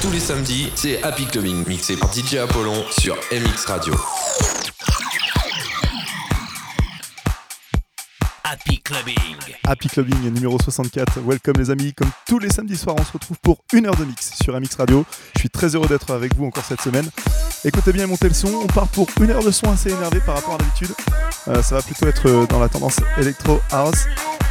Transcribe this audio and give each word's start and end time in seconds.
Tous 0.00 0.10
les 0.10 0.20
samedis, 0.20 0.72
c'est 0.76 1.02
Happy 1.02 1.26
Clubbing, 1.26 1.68
mixé 1.68 1.94
par 1.94 2.10
DJ 2.10 2.36
Apollon 2.36 2.84
sur 2.98 3.16
MX 3.30 3.66
Radio. 3.66 3.94
Happy 8.42 8.80
Clubbing. 8.80 9.14
Happy 9.66 9.88
Clubbing 9.88 10.32
numéro 10.32 10.58
64. 10.58 11.20
Welcome 11.20 11.54
les 11.58 11.70
amis. 11.70 11.92
Comme 11.92 12.10
tous 12.26 12.38
les 12.38 12.48
samedis 12.48 12.78
soirs, 12.78 12.96
on 12.98 13.04
se 13.04 13.12
retrouve 13.12 13.36
pour 13.42 13.58
une 13.74 13.86
heure 13.86 13.96
de 13.96 14.06
mix 14.06 14.32
sur 14.42 14.58
MX 14.58 14.76
Radio. 14.78 15.04
Je 15.34 15.40
suis 15.40 15.50
très 15.50 15.74
heureux 15.74 15.86
d'être 15.86 16.10
avec 16.12 16.34
vous 16.34 16.46
encore 16.46 16.64
cette 16.64 16.80
semaine. 16.80 17.08
Écoutez 17.66 17.92
bien 17.92 18.06
montez 18.06 18.28
le 18.28 18.34
son. 18.34 18.48
On 18.54 18.66
part 18.68 18.88
pour 18.88 19.06
une 19.20 19.30
heure 19.30 19.44
de 19.44 19.50
son 19.50 19.70
assez 19.70 19.90
énervé 19.90 20.20
par 20.24 20.36
rapport 20.36 20.54
à 20.54 20.58
l'habitude. 20.58 20.94
Euh, 21.48 21.62
ça 21.62 21.74
va 21.74 21.82
plutôt 21.82 22.06
être 22.06 22.26
euh, 22.26 22.46
dans 22.46 22.58
la 22.58 22.70
tendance 22.70 23.00
Electro 23.18 23.60
House. 23.70 24.06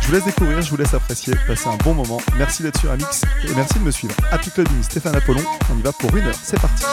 Je 0.10 0.16
vous 0.16 0.21
laisse 0.21 0.34
découvrir, 0.34 0.60
je 0.64 0.71
vous 0.71 0.78
laisse 0.78 0.94
apprécier, 0.96 1.36
passez 1.46 1.68
un 1.68 1.78
bon 1.84 1.94
moment. 1.94 2.20
Merci 2.36 2.64
d'être 2.64 2.80
sur 2.80 2.89
Amix 2.89 3.21
et 3.48 3.54
merci 3.54 3.78
de 3.78 3.84
me 3.84 3.91
suivre. 3.91 4.16
Happy 4.32 4.50
Clubbing, 4.50 4.82
Stéphane 4.82 5.16
Apollon. 5.16 5.44
On 5.71 5.78
y 5.78 5.84
va 5.84 5.91
pour 5.91 6.18
une 6.18 6.26
heure, 6.26 6.39
c'est 6.41 6.59
parti. 6.59 6.84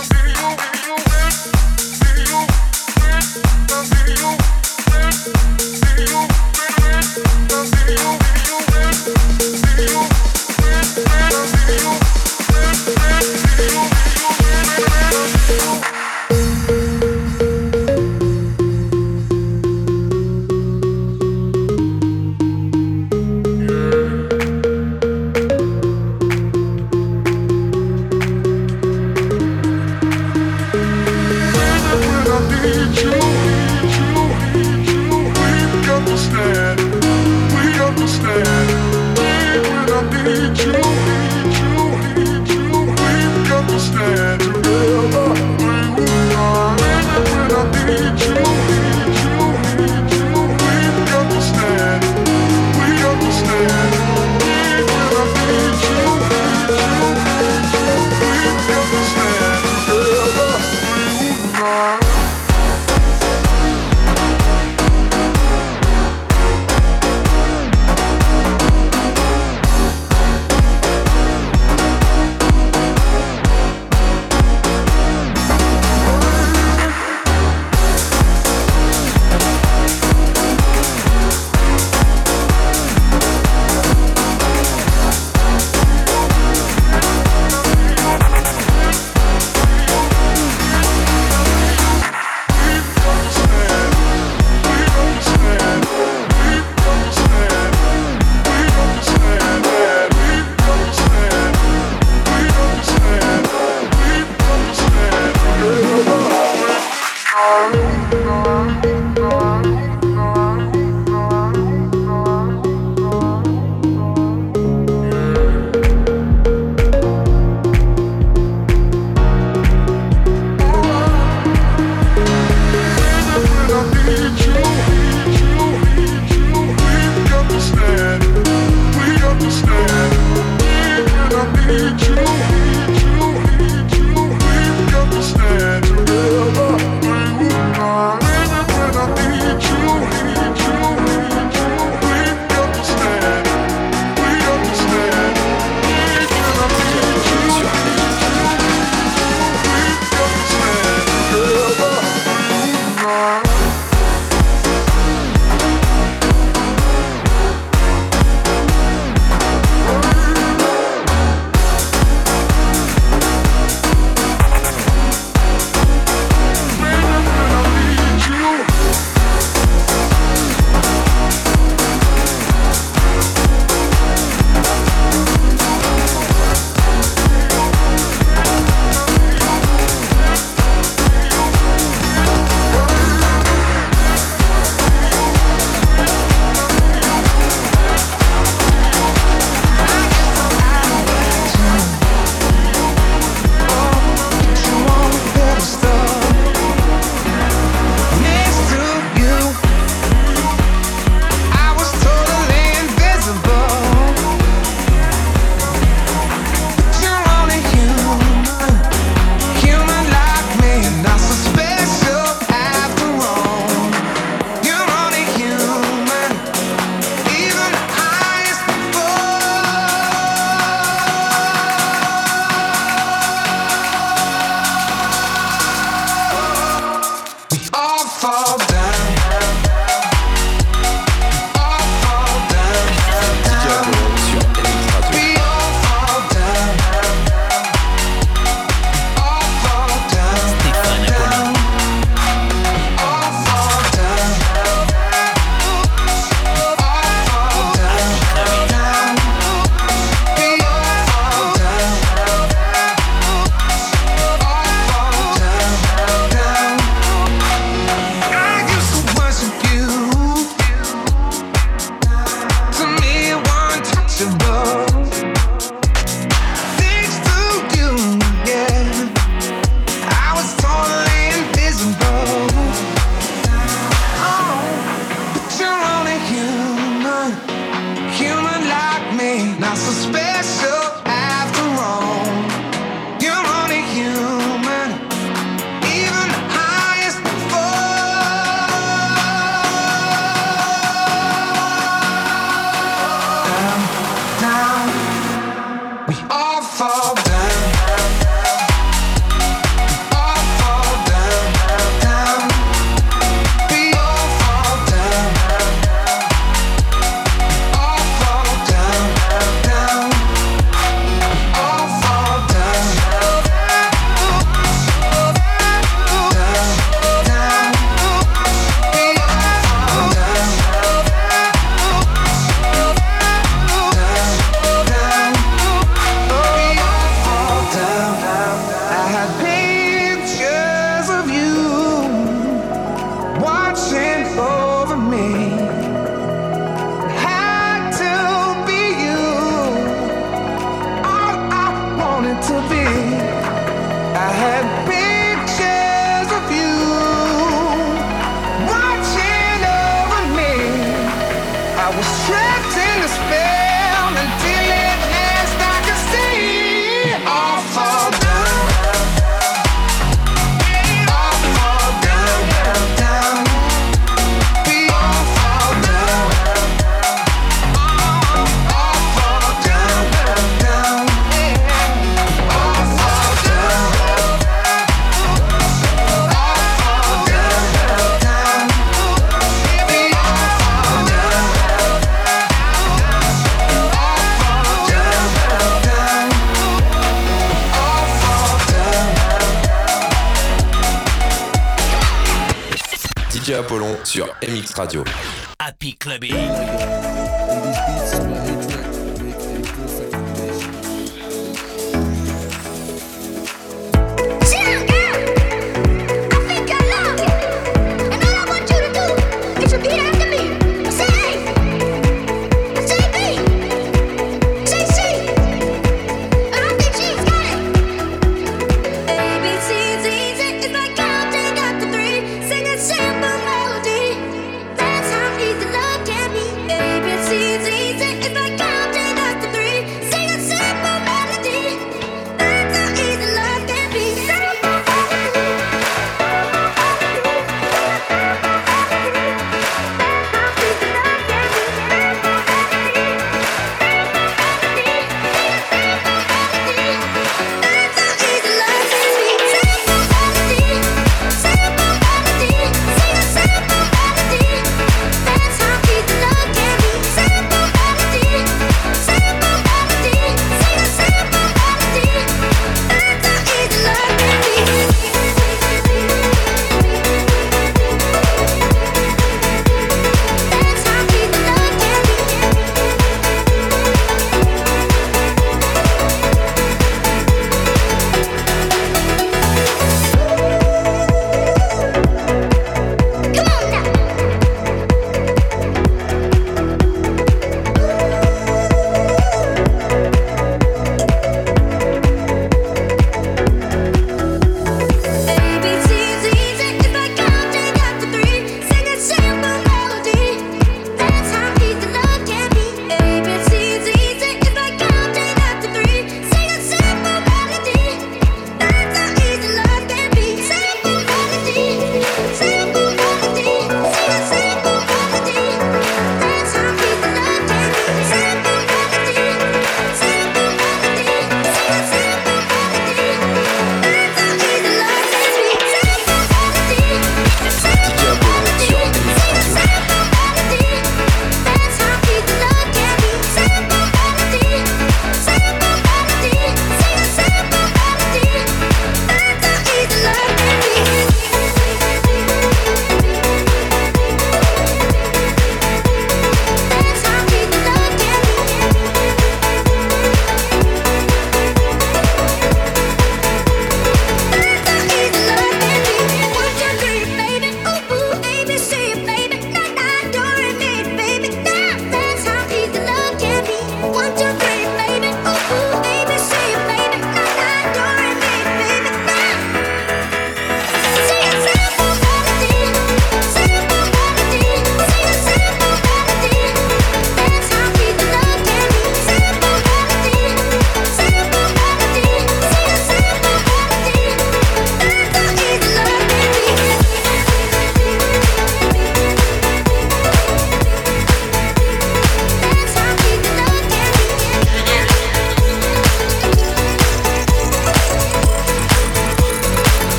Radio. 394.76 395.15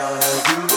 I 0.00 0.10
love 0.10 0.58
you. 0.62 0.67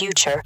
Future. 0.00 0.40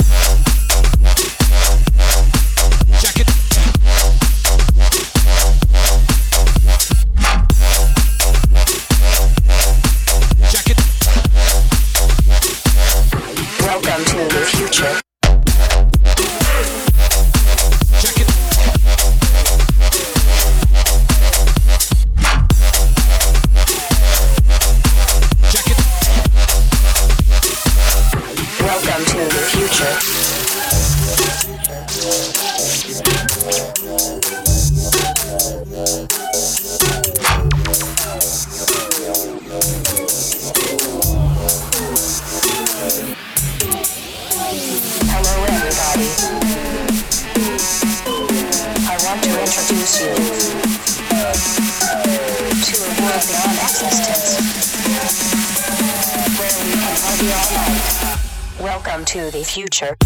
Welcome 58.60 59.04
to 59.06 59.28
the 59.32 59.42
future. 59.44 59.96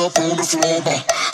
Up 0.00 0.16
on 0.16 0.32
the 0.32 0.42
floor. 0.42 0.80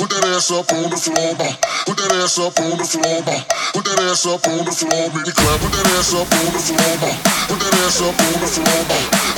Put 0.02 0.10
that 0.10 0.26
ass 0.34 0.50
up 0.50 0.66
on 0.74 0.90
the 0.90 0.98
floor. 0.98 1.38
Put 1.86 1.96
that 2.02 2.10
ass 2.18 2.38
up 2.42 2.58
on 2.58 2.74
the 2.74 2.82
floor. 2.82 3.22
Put 3.70 3.84
that 3.86 4.00
ass 4.10 4.26
up 4.26 4.42
on 4.42 4.66
the 4.66 4.74
floor, 4.74 5.06
baby 5.14 5.30
clap. 5.30 5.60
Put 5.62 5.70
that 5.70 5.86
ass 5.94 6.10
up 6.18 6.26
on 6.26 6.50
the 6.50 6.58
floor. 6.58 7.14
Put 7.46 7.58
that 7.62 7.74
ass 7.86 8.02
up 8.02 8.18
on 8.18 8.34
the 8.42 8.48
floor. 8.50 8.82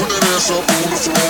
Put 0.00 0.08
that 0.08 0.24
ass 0.32 0.48
up 0.48 0.64
on 0.64 0.84
the 0.88 0.96
floor. 0.96 1.28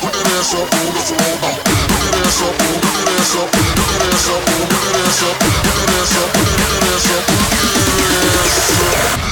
Put 0.00 0.12
that 0.16 0.28
ass 0.32 0.54
up 0.56 0.72
on 0.72 0.88
the 0.88 1.02
floor. 1.04 1.84
Put 1.84 2.00
that 2.00 2.16
ass 2.24 2.40
up 2.40 2.56
on, 2.64 2.76
put 2.80 2.94
that 2.96 3.12
ass 3.12 3.34
up, 3.36 3.48
put 3.52 3.84
that 3.84 4.08
ass 4.08 4.24
up 4.24 4.44
put 4.54 4.80
that 4.80 4.96
ass 5.04 5.20
up, 5.20 5.36
put 5.36 5.68
that 5.68 5.92
ass 5.94 6.12
up, 6.14 6.30
put 6.32 6.48
that 6.48 6.80
ass 6.84 7.04
up, 7.04 7.04
put 7.04 7.04
that 7.04 7.04
ass 7.04 7.08
up. 7.12 7.44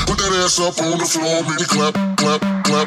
Put 0.06 0.18
that 0.18 0.32
ass 0.44 0.58
up 0.60 0.76
on 0.84 0.98
the 0.98 1.06
floor, 1.06 1.42
clap, 1.66 1.94
clap, 1.94 2.40
clap. 2.40 2.51
DJ 2.73 2.79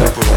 Apollon 0.00 0.34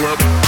sur 0.00 0.39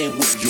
running 0.00 0.18
with 0.18 0.44
you. 0.44 0.49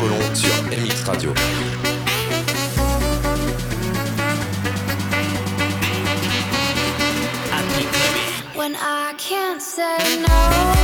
Apollon 0.00 0.34
sur 0.34 0.48
MX 0.62 1.04
Radio. 1.04 1.34
When 8.54 8.76
I 8.76 9.14
can't 9.18 9.60
say 9.60 10.22
no. 10.26 10.79